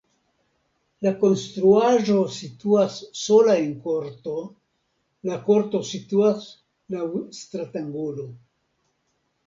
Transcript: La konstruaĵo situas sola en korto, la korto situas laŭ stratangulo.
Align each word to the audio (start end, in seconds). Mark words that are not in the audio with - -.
La 1.07 1.11
konstruaĵo 1.23 2.15
situas 2.37 2.97
sola 3.25 3.59
en 3.67 3.77
korto, 3.85 4.35
la 5.33 5.41
korto 5.53 5.85
situas 5.93 6.51
laŭ 6.97 7.07
stratangulo. 7.45 8.31